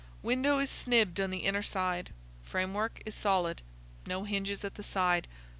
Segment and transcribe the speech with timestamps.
[0.23, 2.09] "Window is snibbed on the inner side.
[2.41, 3.61] Framework is solid.
[4.07, 5.27] No hinges at the side.